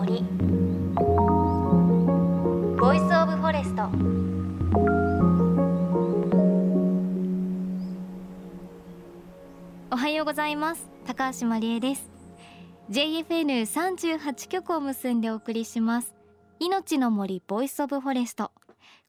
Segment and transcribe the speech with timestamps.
[0.00, 0.22] 森。
[2.78, 3.82] Voice of Forest
[9.90, 10.88] おはようございます。
[11.06, 12.10] 高橋真理恵です。
[12.90, 16.14] JFN38 局を結んでお送りします。
[16.60, 18.52] 命の森 Voice of Forest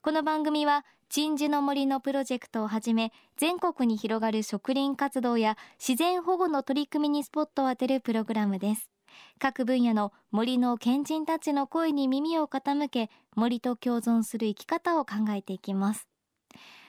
[0.01, 8.90] この番組は鎮守の森のプロジェクトをはじめ全国に広がる植林活動や自然保護の取り組みにスポットを当てるプログラムです。
[9.39, 16.07] 各分野の森の賢人たちの声に耳を傾け森と共存する生き方を考えていきます。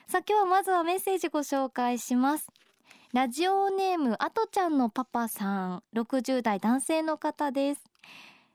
[0.07, 2.47] さあ今日はまずはメッセージご紹介します。
[3.13, 7.83] ラジオネームあとちゃんのパパさん60代男性の方です。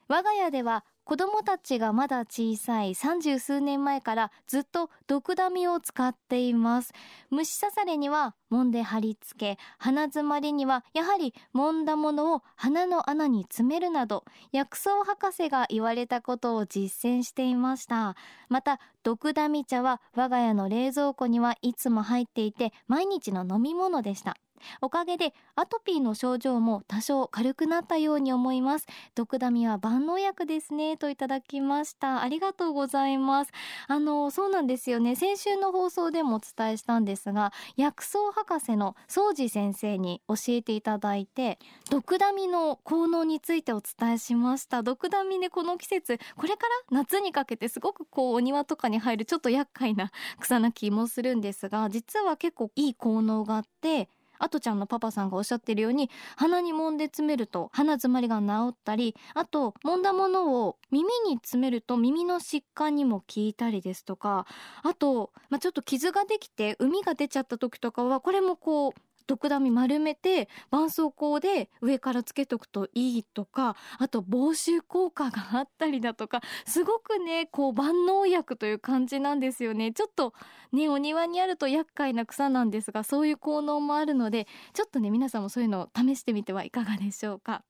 [0.08, 6.92] 我が家では子供たちがまだ小さい三十数年前からずっと毒ダミを使っています。
[7.30, 18.16] 虫刺されには揉んで貼り付け鼻詰まりにはやはり揉んだものを鼻の穴に詰めるなど薬草博士が言われたことを実践していました。
[18.48, 24.36] また毒ダミ茶は我が家の冷蔵庫にはいつも入っていて毎日の飲み物でした。
[24.80, 28.86] おかげでアトピーの症状も多少軽くなったように思います。
[29.14, 32.22] 毒ダミは万能薬ですねといただきました。
[32.22, 33.52] ありがとうございます。
[33.86, 35.16] あのそうなんですよね。
[35.16, 41.58] 先週の放送でもお伝えしたんですが薬草博士の宗司先生に教えていただいて
[41.90, 44.82] 毒ダミの効能についてお伝えしました。
[44.82, 64.46] 毒ダミねこの季節これから夏にかけてすごくこうお庭とかに入るちょっと厄介な草な気もするんですが実は結構いい効能があってあとちゃんのパパさんがおっしゃってるように鼻に揉んで詰めると鼻詰まりが治ったりあと揉んだものを耳に詰めると耳の疾患にも効いたりですとか
[64.82, 68.92] あと、まあ、ちょっと傷ができて膿が出ちゃった時とかはこれもこう
[69.28, 79.92] 毒ダミ丸めて絆創膏で上からつけとくといいとかあと防臭効果があったりだとかすごくねこう万能薬という感じなんですよね。
[79.92, 80.32] ちょっと
[80.72, 87.62] ねお庭にあると厄介な草なんですがそういう効能もあるのでちょっとね皆さんもそういうのを試してみてはいかがでしょうか。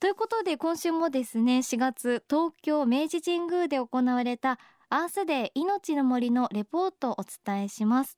[0.00, 4.58] ということで今週もですね4月東京明治神宮で行われた
[4.90, 8.17] アースデー命の森のレポートをお伝えします。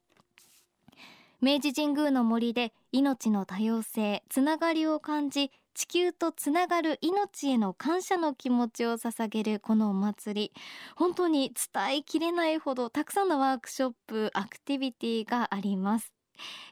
[1.42, 10.52] 明治神宮の森で命の多様性つながりを感じ地球とつながる命への感謝の気持ちを捧げるこのお祭り。
[10.96, 16.12] 本当に伝えきれないほどたくさんのワークショップアクティビティがあります。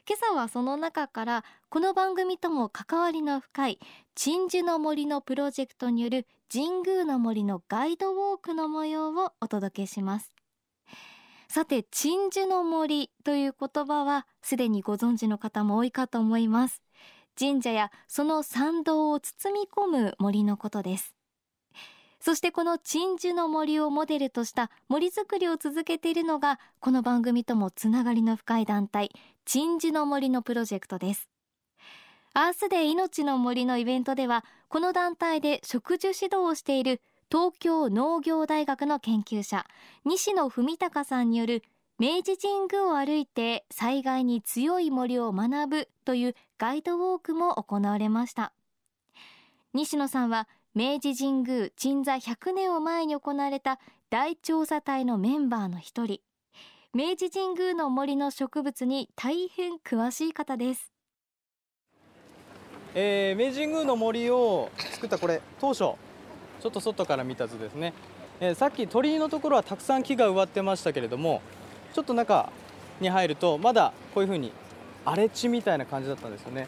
[0.07, 3.79] 今朝はその中からこの番組とも関わりの深い
[4.13, 10.38] 鎮守の森のプロジェクトによる神宮の森のガイドウォークの模様をお届けします。
[11.51, 16.83] さて鎮守の森という言葉はすでにご存知の方も多いかと思います。
[17.37, 21.15] 神社やその参道を包み込む森のことです。
[22.19, 29.09] そしてこの鎮守の森をモデルとした森づくりを続けているのがこの番組ともつながりの深い団体
[29.45, 31.29] 鎮守の森のプロジェクトです。
[32.35, 39.65] アースデー命の森のイベントではこの団体で植樹指導をしている東京農業大学の研究者
[40.03, 41.63] 西野文隆さんによる
[41.99, 48.51] 明治神宮を歩いて災害に強い森を学ぶというガイドウォークも行われました。
[49.73, 53.79] 西野さんは明治神宮鎮座100年を前に行われた
[54.09, 56.21] 大調査隊のメンバーの一人。
[56.91, 60.91] 明治神宮の森の植物に大変詳しい方です、
[62.95, 65.93] えー、明治神宮の森を作ったこれ当初
[66.59, 67.93] ちょっと外から見た図ですね、
[68.39, 71.41] えー、さっき鳥居のところはたくさん木が植わってましたけれども
[71.93, 72.51] ちょっと中
[72.99, 74.51] に入るとまだこういう風に
[75.05, 76.67] 荒れ地みたいな感じだったんですよね。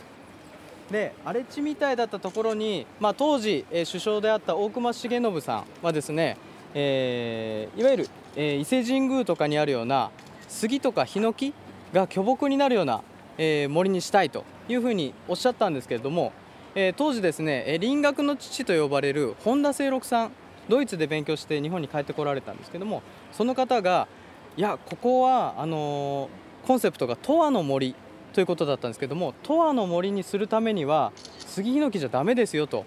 [0.90, 6.38] で荒れ地みたいだったところに、まあ、当時、えー、首相であった大隈重信さんはですね、
[6.74, 10.12] えー、いわゆる、えー、伊勢神宮とかにあるような
[10.50, 11.54] 杉とかヒノキ
[11.94, 13.04] が巨木になるような、
[13.38, 16.34] えー、森にしたいというふうにおっしゃったんですけれども
[16.76, 20.32] え、当時ですね、林学の父と呼ばれる本田清六さん
[20.70, 23.02] ドイツで勉強して日本に帰ってこられたんですけども
[23.32, 24.08] その方が
[24.56, 27.96] いやここはあのー、コンセプトが十和の森
[28.34, 32.86] ということだったんですけども十和の森にするためには杉ヒノキじゃダメですよと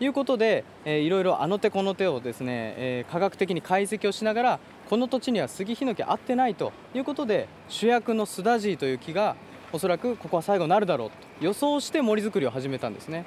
[0.00, 4.60] いうことで、えー、いろいろあの手この手をですね、えー、科学的に解析をしながら
[4.90, 9.36] この土地には杉ヒノキ合ってないということで主役のスダジーという木が
[9.72, 13.24] おそらくここは最後になるだろうと予想して森づくりを始めたんですね。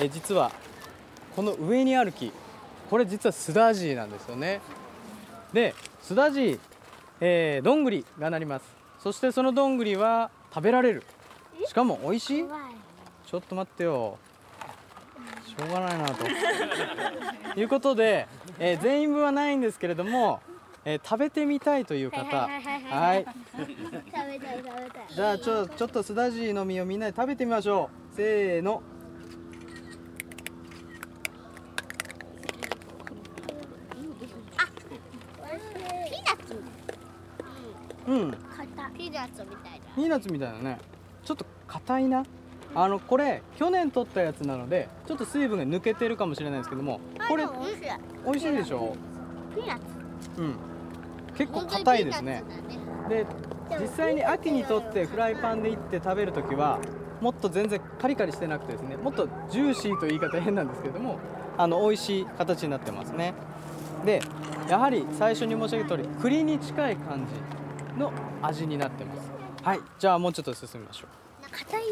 [0.00, 0.50] え実は
[1.36, 2.32] この上にある木
[2.88, 4.60] これ実はスダジーなんですよね。
[5.52, 6.60] でスダジー、
[7.20, 8.64] えー、どんぐりがなります。
[8.98, 11.04] そしてそのどんぐりは食べられる。
[11.66, 12.44] しかも美味しい？
[13.26, 14.18] ちょっと待ってよ。
[15.46, 16.26] しょうがないなと。
[17.60, 18.26] いうことで、
[18.58, 20.40] えー全員分はないんですけれども、
[20.84, 22.48] えー食べてみたいという方。
[22.48, 23.26] はい。
[23.56, 23.74] 食べ
[24.38, 25.14] たい食べたい。
[25.14, 28.16] じゃあちょちょっとすだじの実をみんなで食べてみましょう。
[28.16, 28.82] せーの。
[33.94, 36.62] ピーナッツ。
[38.06, 38.30] うん。
[38.30, 39.86] 硬ピーナッツみたいだ。
[39.94, 40.78] ピーナッツみたいなね。
[41.24, 42.24] ちょっと硬いな。
[42.74, 47.82] あのこれ去年取ったやつなのでちょっと水分が抜けてるかもしれないですけどもこれ美味しい。
[48.24, 48.94] 美味しいでしょ？
[49.54, 49.84] ピーナッツ。
[50.40, 50.69] うん
[51.40, 52.44] 結構硬いですね。
[53.08, 53.24] で
[53.80, 56.78] 実際に秋にとってフライパンでいって食べるときは
[57.22, 61.18] もっと全然カリカリしてなくてですねもっとジューシーという言い方変なんですけども
[61.56, 63.32] あの美味しい形になってますね。
[64.04, 64.20] で
[64.68, 68.12] やはり最初に申し上げた通り栗に近い感じの
[68.42, 69.30] 味になってます。
[69.62, 71.08] はいじゃあもうちょっと進みましょう。
[71.50, 71.82] 硬い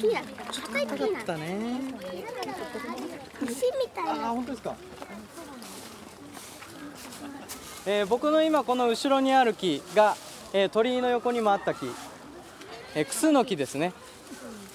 [0.00, 1.80] ピーナッツ硬いピーナッツだね。
[3.42, 4.76] 石みたいあな本当ですか
[7.86, 10.14] えー僕の今この後ろにある木が、
[10.52, 11.86] えー鳥居の横にもあった木、
[12.94, 13.92] えークスノキですね。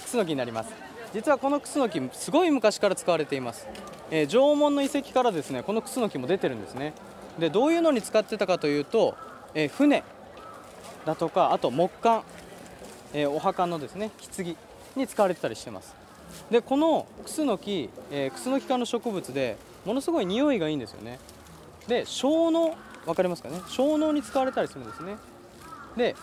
[0.04, 0.74] クスノキになります。
[1.13, 3.68] 実はこのクスノキすごい昔から使われています、
[4.10, 6.94] えー縄文の遺跡からですねこのクスノキも出てるんですね。
[7.38, 9.16] でどういうのに使ってたかというと、
[9.54, 10.04] えー船
[11.06, 12.24] だとかあと木棺、
[13.13, 14.56] えーお墓のですね棺
[14.96, 15.94] に使われてたりしてます。
[16.50, 21.19] でこのクスノキ、えークスノキ科の植物でものすごい匂いがいいんですよね。
[21.88, 22.74] で小脳
[23.06, 23.62] わかりますかね？
[23.68, 25.18] 小脳に使われたりするんですね。
[25.96, 26.16] で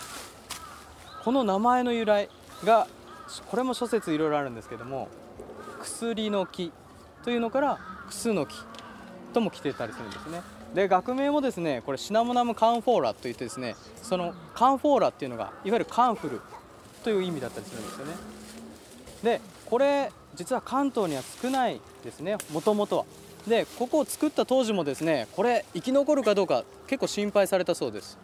[1.25, 2.29] この名前の由来
[2.65, 2.89] が
[3.51, 5.09] これも諸説いろいろあるんですけども
[5.81, 6.73] 薬の木
[7.25, 8.57] というのからクスノキ
[9.33, 10.43] とも来てたりするんですね。
[10.75, 16.41] で学名もですねこれシナモナムカンフォーラといってですねそのカンフォーラっていうのがいわゆるカンフル
[17.05, 18.13] という意味だったりするんですよね。
[19.23, 23.05] でこれ実は関東には少ないですねもともとは。
[23.47, 28.19] でここを作った当時もですねこれ生き残るかどうか結構心配されたそうです。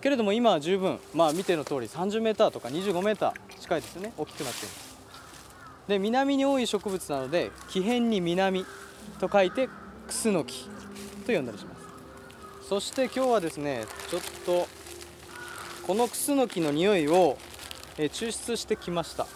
[0.00, 4.98] けれども今は十分まあ見ての通り 30m とか 25m 近いですね大きくなっています。
[5.88, 8.64] で南に多い植物なので木偏に南
[9.18, 9.68] と書いて
[10.06, 10.68] クスノキ
[11.26, 12.68] と呼んだりします。
[12.68, 14.66] そして今日はですねちょっと
[15.86, 17.38] このクスノキの匂いを
[17.96, 19.26] 抽出してきました。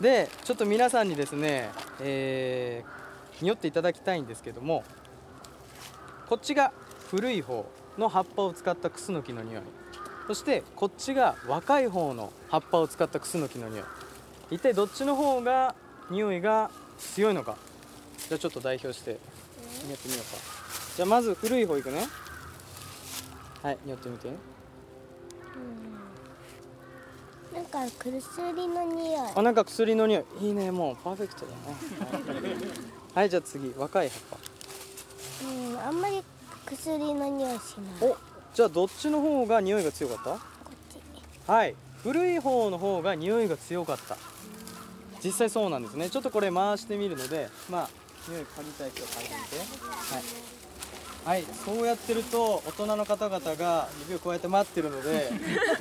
[0.00, 1.70] でちょっと皆さんにですね、
[2.00, 2.95] えー
[3.40, 4.84] 匂っていただきたいんですけども
[6.28, 6.72] こっちが
[7.10, 7.66] 古い方
[7.98, 9.62] の葉っぱを使ったクスノキの匂い。
[10.26, 13.84] そしてこっちが若い方の葉っぱを使ったクスノキの匂い。
[14.50, 15.74] 一体どっちの方が
[16.10, 17.56] 匂いが強いのか。
[18.28, 19.18] じゃあちょっと代表してやっ
[19.98, 20.36] てみようか。
[20.96, 22.06] じゃあまず古い方いくね。
[23.62, 24.30] はい匂ってみて。
[27.54, 29.30] なんか薬の匂い。
[29.34, 30.46] あなんか薬の匂い。
[30.46, 34.20] いいねもうパーフェクトだねはいじゃあ次若い葉っ
[35.42, 36.22] うんあんまり
[36.66, 38.10] 薬の匂いしぱない。
[38.12, 38.16] お
[38.52, 40.38] じゃあどっちの方が匂いが強かっこっ
[40.92, 41.46] ち。
[41.46, 44.18] たはい古い方の方が匂いが強かった。
[45.24, 46.10] 実際そうなんですね。
[46.10, 47.90] ちょっとこれ回してみるのでまあ
[48.28, 49.56] 匂い嗅ぎたい人は嗅いでみて。
[49.56, 50.22] はい、
[51.26, 55.28] はい、そうやってると大人の方々が指をこうやって待ってるので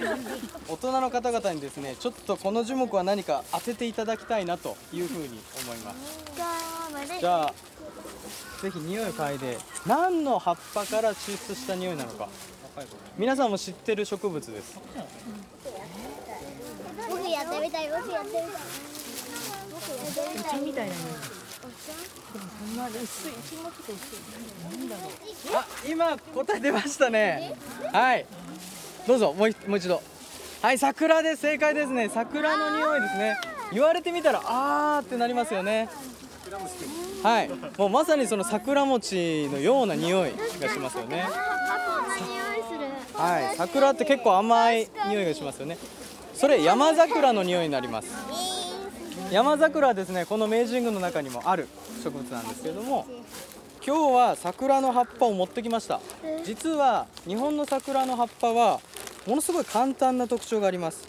[0.68, 5.98] 大人の方々にですねちょっとこの樹木は何か当てていただきたいなというふうに思います。
[7.20, 7.54] じゃあ
[8.60, 12.28] ぜひ匂いを嗅いで何の葉っぱから抽出した匂いなのか。
[13.16, 14.80] 皆さんも知ってる植物です。
[17.08, 18.44] 僕やってみたい僕やってみたい。
[20.40, 21.35] お茶みたいな匂い
[21.86, 25.12] でもそんな薄い一もちと薄いなんだろう
[25.56, 27.56] あ今答え出ましたね。
[27.94, 28.26] はい。
[29.08, 30.02] どうぞもう一もう一度。
[30.62, 31.42] はい桜です。
[31.42, 32.10] 正解ですね。
[32.10, 33.38] 桜の匂いですね。
[33.72, 35.90] 言われてみたらあーってなりますよね。
[37.24, 37.50] はい。
[37.78, 41.26] もうまさにその桜餅のような匂いがしますよね。
[43.14, 43.56] はい。
[43.56, 45.78] 桜って結構甘い匂いがしますよね。
[46.36, 48.10] それ山桜の匂いになります
[49.32, 51.68] 山桜はですねこの明治神宮の中にもある
[52.04, 53.06] 植物なんですけれども
[53.86, 56.00] 今日は桜の葉っぱを持ってきました。
[56.44, 58.80] 実は日本の桜の葉っぱは
[59.28, 61.08] ものすごい簡単な特徴があります。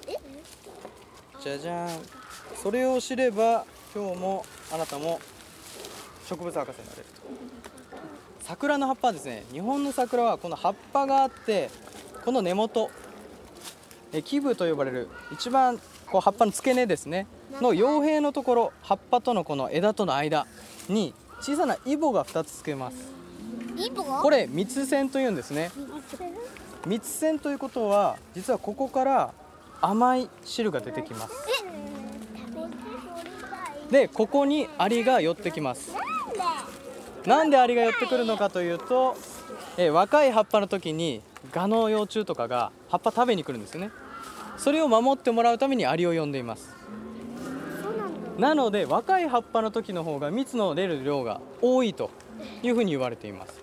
[1.42, 1.88] じゃじゃん。
[2.62, 5.20] それを知れば今日もあなたも
[6.28, 7.22] 植物博士になれると。
[8.42, 11.70] 桜の葉っぱはですね日本の桜はこの葉っぱがあって
[12.24, 12.90] この根元
[14.12, 17.26] え基部と呼ばれる一番こう葉っぱの付け根ですね。
[17.60, 20.46] の葉柄のところ葉っぱとのこの枝との間
[20.88, 22.96] に小さなイボが2つつけます。
[23.76, 24.02] イボ？
[24.04, 25.70] これ蜜腺というんですね。
[26.86, 29.34] 蜜腺ということは実はここから
[29.80, 31.34] 甘い汁が出てきます。
[33.90, 35.92] でここにアリが寄ってきます。
[37.26, 37.58] なんで？
[37.58, 39.16] アリが寄ってくるのかというと、
[39.76, 41.22] えー若い葉っぱの時に
[41.52, 43.90] ガの幼虫とかが葉っぱ食べに来るんですよね。
[44.56, 46.75] それを守ってもらうためにアリを呼んでいます
[48.38, 52.10] なので若い葉っぱの時の方が蜜の出る量が多いと
[52.62, 53.60] いうふうに言われています。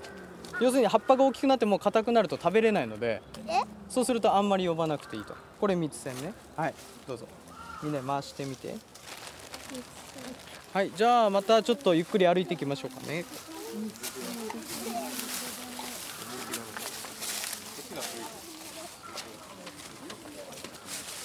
[0.59, 3.61] 要するに葉っぱが大きくなってもう硬くなると食べれないのでえ？
[3.89, 5.35] そうするとあんまり呼ばなくていいと。
[5.59, 6.33] これ蜜腺ね。
[6.55, 6.73] はい。
[7.07, 7.27] どうぞ。
[7.81, 8.75] みんな回してみて。
[10.73, 13.25] はいじゃあまたちょっとゆっくり歩いていきましょうかね。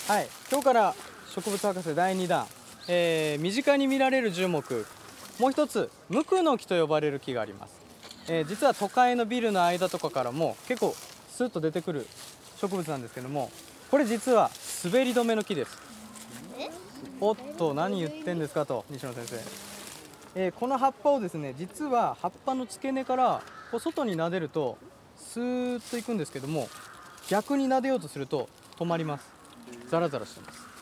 [0.07, 0.95] はい今日から
[1.35, 2.47] 植物博士第2弾、
[2.88, 4.87] えー身近に見られる樹木。
[5.38, 7.80] もう一つ無垢の木と呼ばれる木があります、
[8.28, 10.97] えー実は都会のビルの間とかからも結構
[11.30, 12.07] スッと出てくる
[12.61, 13.52] 植物なんですけども
[13.88, 14.50] これ実は
[14.85, 15.78] 滑り止めの木です。
[17.21, 19.37] おっと何言ってんですかと西野先生、
[20.35, 24.76] えーこの葉っぱをですね実は葉っぱの付け根からこう外に撫でると
[25.16, 26.68] スーッといくんですけども
[27.28, 29.25] 逆に撫でようとすると止まります。
[29.88, 30.77] ザラザラしてます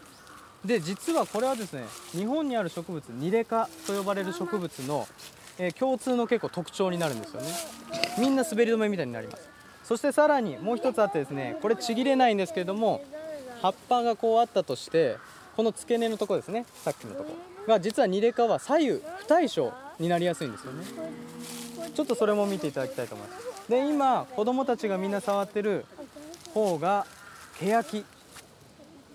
[0.67, 5.07] で実はこれはですね日本にある植物ニレ科と呼ばれる植物の、
[5.59, 7.49] えー共通の結構特徴になるんですよね。
[8.19, 9.49] みんな滑り止めみたいになります。
[9.85, 13.05] そしてさらにもう一つあってですねこれちぎれないんですけれども
[13.63, 15.17] 葉っぱがこうあったとして
[15.57, 17.31] この付け根のとこですねさっきのとこ。
[17.67, 20.85] が実はニレ科は左右不対称になりやすいんですよね。
[21.95, 23.71] ちょっとそれも見ていただきたいと思います。
[23.71, 25.87] で今子供たちがみんな触ってる
[26.53, 27.07] 方が
[27.59, 28.05] ケヤキ。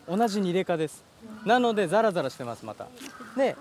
[0.10, 1.11] 同じニレ科です。
[1.46, 2.88] なのでザラザラしてますまた。
[3.38, 3.56] で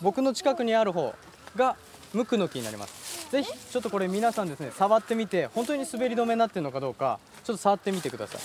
[0.00, 1.14] 僕の近くにある方
[1.56, 1.76] が
[2.12, 3.30] ムクノキになります。
[3.30, 8.40] ぜひちょっとこれ皆さんですね触ってみて本当に滑り止めになってるのかどうかちょっと触ってみてください。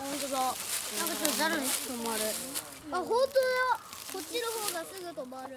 [0.00, 0.38] あ本当だ。
[0.38, 0.56] なんか
[1.16, 2.20] ちょっとザルに止まる。
[2.92, 3.22] あ本当だ。
[4.12, 5.56] こっちの方がすぐ止まる。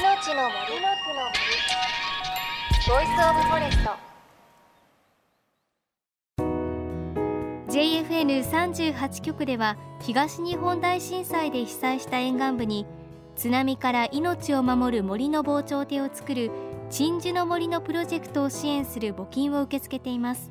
[0.00, 0.52] 命の森。
[2.88, 4.11] Voice of Forest
[8.12, 12.86] JFN38 局では東日本大震災で被災した沿岸部に
[13.36, 16.50] 津波から命を守る森の防潮堤を作る
[16.90, 20.50] 鎮守の森のプロジェクトを支援する募金を受け付けています。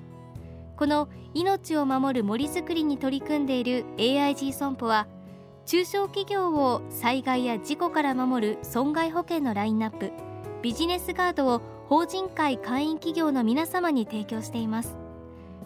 [0.75, 5.07] この命を守る森づくりに取り組んでいる AIG 損保は
[5.67, 10.11] 中小企業を災害や事故から守る損害保険のラインナップ
[10.63, 14.97] ビジネスガードを法人会会員企業の皆様に提供しています。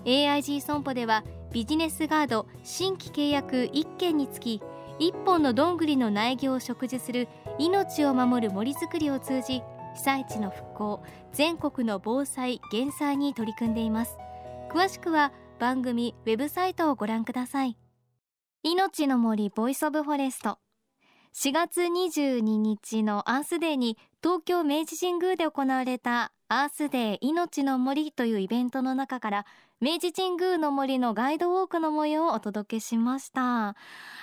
[0.04, 1.24] AIG 損保では
[1.56, 4.62] ビジネスガード新規契約1件につき
[5.00, 9.62] 1本のどんぐりの苗木を植樹する命を守る森づくりを通じ
[9.94, 14.18] 被災地の復興全国の防災減災に取り組んでいます。
[14.70, 17.78] 詳しくは番組ウェブサイトをご覧ください。
[18.64, 20.58] 命の森 Voice of Forest。
[21.36, 29.46] 4月22日のアースデーに東京明治神宮で行われたアースデー命の森というイベントの中から
[29.82, 33.70] 明治神宮の森のガイドウォークの模様をお届けしました。
[33.70, 33.76] あ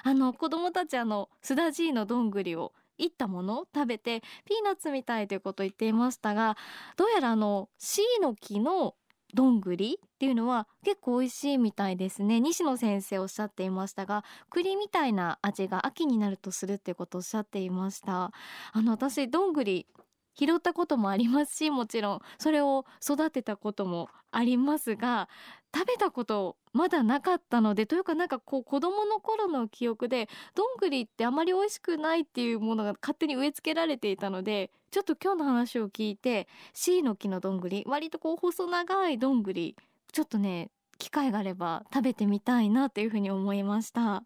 [0.07, 6.57] の子供たちあのスダジイのどんぐりをいったものを食べてピーナッツみたいということを言っていましたが
[6.97, 8.95] どうやらあのシイの木の
[9.35, 12.39] どんぐりっていうのは結構美味しいみたいですね。
[12.39, 18.31] 西野先生おっしゃっていましたが栗みたいな味が秋になるとするってことをおっしゃっていました。
[18.73, 19.87] あの私どんぐり
[20.35, 22.21] 拾ったこともありますしもちろん。
[22.39, 25.29] それを育てたこともありますが
[25.75, 39.77] 食べたことまだなかったのでというかなんかこう子供の頃の記憶でどんぐりってあまり美味しくないっていうものが勝手に植え付けられていたのでちょっと今日の話を聞いて C の木のどんぐり割とこう細長いどんぐり
[40.13, 44.25] ちょっとね機会があれば食べてみたいなというふうに思いました。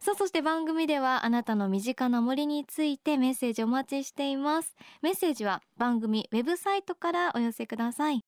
[0.00, 4.74] さあそして番組ではあなたの身近な森についてメッセージお待ちしています。
[5.02, 8.24] メッセージは番組ウェブサイトからお寄せください。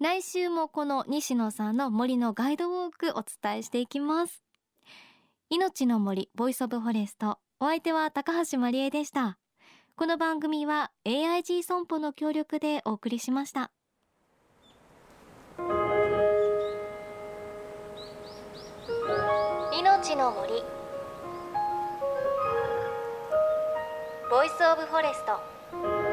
[0.00, 4.42] 来週もこの西野さんの森のガイドウォークお伝えしていきます。
[5.48, 7.38] 命の森 Voice of Forest。
[7.60, 9.38] お相手は高橋真理恵でした。
[9.94, 13.70] この番組は AIG 損保の協力でお送りしました。
[19.72, 20.75] 命の森。
[24.28, 26.05] ボイスオブフォレスト。